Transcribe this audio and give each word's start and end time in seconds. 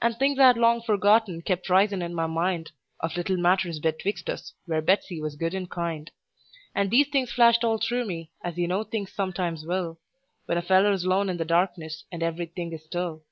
And 0.00 0.16
things 0.16 0.38
I 0.38 0.46
had 0.46 0.56
long 0.56 0.80
forgotten 0.80 1.42
kept 1.42 1.68
risin' 1.68 2.00
in 2.00 2.14
my 2.14 2.26
mind, 2.26 2.72
Of 3.00 3.14
little 3.14 3.36
matters 3.36 3.78
betwixt 3.78 4.30
us, 4.30 4.54
where 4.64 4.80
Betsey 4.80 5.20
was 5.20 5.36
good 5.36 5.52
and 5.52 5.70
kind; 5.70 6.10
And 6.74 6.90
these 6.90 7.08
things 7.08 7.30
flashed 7.30 7.62
all 7.62 7.76
through 7.76 8.06
me, 8.06 8.30
as 8.42 8.56
you 8.56 8.66
know 8.66 8.84
things 8.84 9.12
sometimes 9.12 9.66
will 9.66 9.98
When 10.46 10.56
a 10.56 10.62
feller's 10.62 11.04
alone 11.04 11.28
in 11.28 11.36
the 11.36 11.44
darkness, 11.44 12.04
and 12.10 12.22
every 12.22 12.46
thing 12.46 12.72
is 12.72 12.86
still. 12.86 13.22